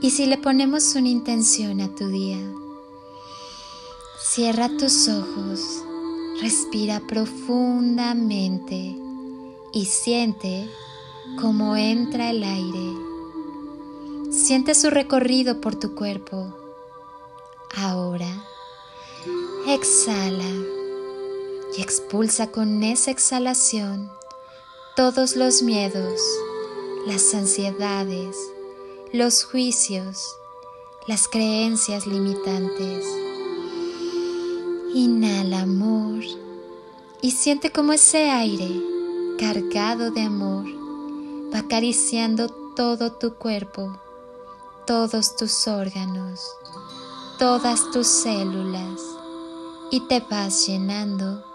[0.00, 2.38] Y si le ponemos una intención a tu día,
[4.20, 5.82] cierra tus ojos,
[6.40, 8.96] respira profundamente
[9.72, 10.70] y siente
[11.40, 12.92] cómo entra el aire.
[14.30, 16.54] Siente su recorrido por tu cuerpo.
[17.74, 18.44] Ahora,
[19.66, 20.73] exhala
[21.76, 24.10] y expulsa con esa exhalación
[24.96, 26.20] todos los miedos,
[27.06, 28.36] las ansiedades,
[29.12, 30.36] los juicios,
[31.08, 33.04] las creencias limitantes.
[34.94, 36.22] Inhala amor
[37.20, 38.70] y siente como ese aire
[39.38, 40.66] cargado de amor
[41.52, 43.98] va acariciando todo tu cuerpo,
[44.86, 46.40] todos tus órganos,
[47.38, 49.00] todas tus células
[49.90, 51.53] y te vas llenando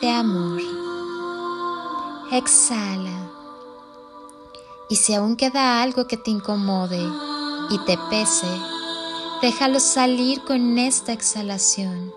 [0.00, 0.60] de amor.
[2.30, 3.30] Exhala
[4.88, 7.02] y si aún queda algo que te incomode
[7.70, 8.46] y te pese,
[9.42, 12.12] déjalo salir con esta exhalación.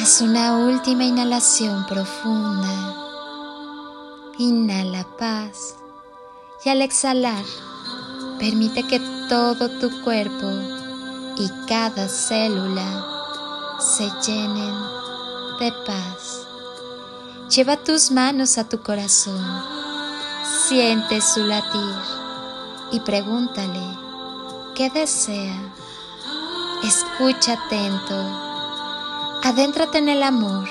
[0.00, 2.94] Haz una última inhalación profunda.
[4.38, 5.76] Inhala paz
[6.64, 7.44] y al exhalar,
[8.38, 10.46] permite que todo tu cuerpo
[11.36, 13.04] y cada célula
[13.80, 14.97] se llenen
[15.58, 16.46] de paz.
[17.54, 19.78] Lleva tus manos a tu corazón
[20.68, 21.94] Siente su latir
[22.90, 23.80] y pregúntale
[24.74, 25.74] qué desea.
[26.82, 29.40] Escucha atento.
[29.44, 30.68] Adéntrate en el amor.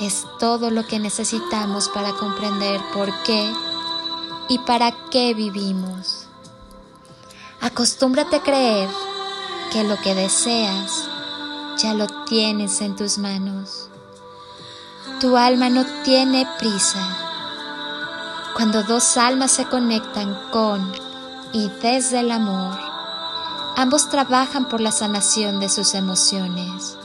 [0.00, 3.50] Es todo lo que necesitamos para comprender por qué
[4.48, 6.26] y para qué vivimos.
[7.60, 8.90] Acostúmbrate a creer
[9.72, 11.08] que lo que deseas
[11.82, 13.88] ya lo tienes en tus manos.
[15.20, 17.22] Tu alma no tiene prisa
[18.54, 20.92] cuando dos almas se conectan con
[21.54, 22.78] y desde el amor,
[23.76, 26.98] ambos trabajan por la sanación de sus emociones,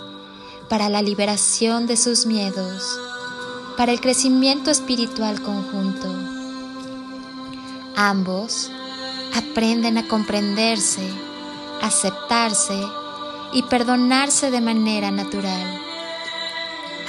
[0.68, 3.00] para la liberación de sus miedos,
[3.78, 6.13] para el crecimiento espiritual conjunto.
[7.96, 8.69] Ambos
[9.34, 11.09] aprenden a comprenderse,
[11.81, 12.78] aceptarse
[13.52, 15.81] y perdonarse de manera natural.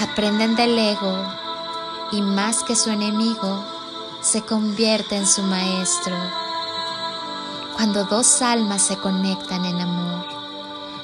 [0.01, 1.17] Aprenden del ego
[2.13, 3.65] y más que su enemigo,
[4.21, 6.17] se convierte en su maestro.
[7.77, 10.27] Cuando dos almas se conectan en amor,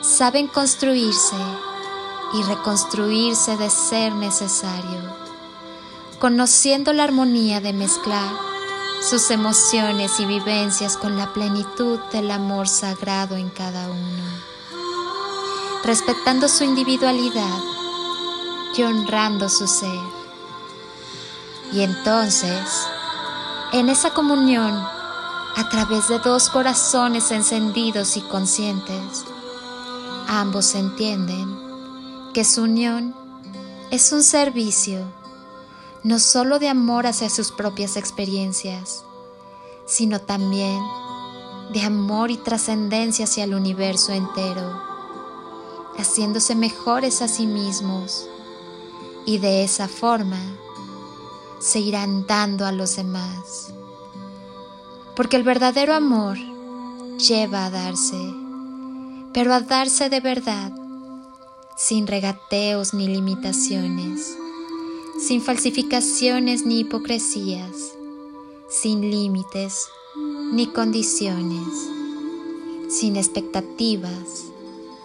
[0.03, 1.37] saben construirse
[2.35, 5.01] y reconstruirse de ser necesario,
[6.19, 8.31] conociendo la armonía de mezclar
[9.09, 14.25] sus emociones y vivencias con la plenitud del amor sagrado en cada uno,
[15.85, 17.59] respetando su individualidad
[18.77, 20.01] y honrando su ser.
[21.73, 22.87] Y entonces,
[23.73, 24.73] en esa comunión,
[25.57, 29.25] a través de dos corazones encendidos y conscientes,
[30.27, 31.59] ambos entienden
[32.33, 33.15] que su unión
[33.91, 35.05] es un servicio
[36.03, 39.05] no solo de amor hacia sus propias experiencias,
[39.87, 40.79] sino también
[41.73, 44.94] de amor y trascendencia hacia el universo entero,
[45.99, 48.29] haciéndose mejores a sí mismos
[49.27, 50.39] y de esa forma
[51.61, 53.73] se irán dando a los demás.
[55.17, 56.37] Porque el verdadero amor
[57.19, 58.35] lleva a darse,
[59.33, 60.73] pero a darse de verdad,
[61.77, 64.37] sin regateos ni limitaciones,
[65.19, 67.93] sin falsificaciones ni hipocresías,
[68.69, 69.89] sin límites
[70.53, 71.89] ni condiciones,
[72.89, 74.54] sin expectativas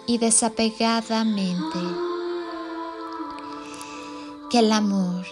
[0.10, 1.80] y desapegadamente.
[4.50, 5.24] Que el amor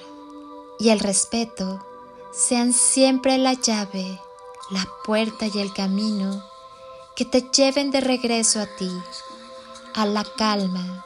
[0.77, 1.83] y el respeto
[2.31, 4.21] sean siempre la llave,
[4.69, 6.43] la puerta y el camino
[7.15, 8.91] que te lleven de regreso a ti,
[9.95, 11.03] a la calma,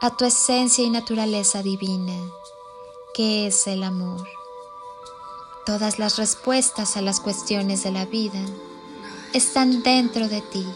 [0.00, 2.16] a tu esencia y naturaleza divina,
[3.12, 4.26] que es el amor.
[5.66, 8.40] Todas las respuestas a las cuestiones de la vida
[9.34, 10.66] están dentro de ti.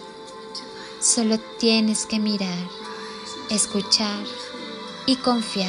[1.05, 2.67] Solo tienes que mirar,
[3.51, 4.25] escuchar
[5.05, 5.69] y confiar.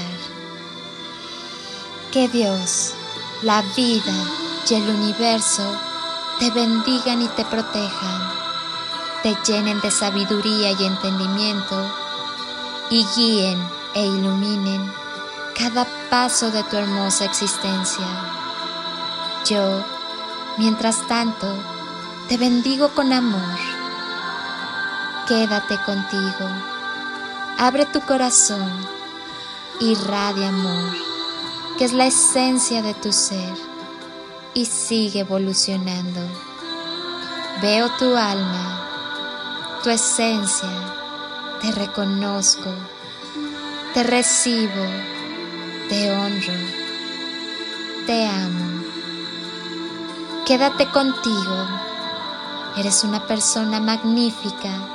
[2.13, 2.93] Que Dios,
[3.41, 4.13] la vida
[4.69, 5.69] y el universo
[6.39, 8.31] te bendigan y te protejan,
[9.23, 11.85] te llenen de sabiduría y entendimiento
[12.89, 13.61] y guíen
[13.93, 14.89] e iluminen
[15.53, 18.07] cada paso de tu hermosa existencia.
[19.43, 19.83] Yo,
[20.57, 21.53] mientras tanto,
[22.29, 23.64] te bendigo con amor.
[25.27, 26.47] Quédate contigo.
[27.57, 28.69] Abre tu corazón
[29.79, 30.93] irradia amor,
[31.77, 33.53] que es la esencia de tu ser
[34.53, 36.21] y sigue evolucionando.
[37.61, 40.69] Veo tu alma, tu esencia,
[41.59, 42.69] te reconozco,
[43.93, 44.85] te recibo,
[45.89, 46.53] te honro,
[48.05, 48.83] te amo.
[50.45, 51.67] Quédate contigo,
[52.77, 54.94] eres una persona magnífica,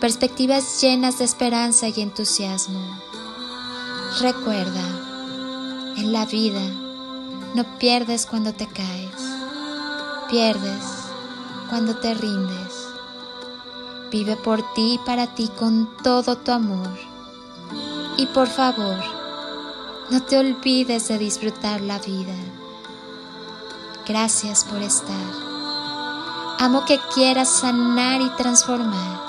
[0.00, 2.80] perspectivas llenas de esperanza y entusiasmo.
[4.20, 6.62] Recuerda, en la vida
[7.54, 9.14] no pierdes cuando te caes,
[10.28, 10.84] pierdes
[11.68, 12.88] cuando te rindes.
[14.10, 16.96] Vive por ti y para ti con todo tu amor.
[18.16, 18.98] Y por favor,
[20.10, 22.34] no te olvides de disfrutar la vida.
[24.06, 25.16] Gracias por estar.
[26.58, 29.23] Amo que quieras sanar y transformar.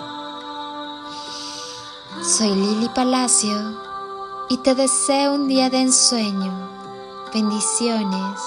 [2.28, 3.56] Soy Lili Palacio
[4.50, 6.52] y te deseo un día de ensueño,
[7.32, 8.42] bendiciones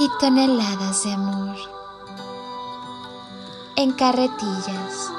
[0.00, 1.56] y toneladas de amor
[3.76, 5.12] en carretillas.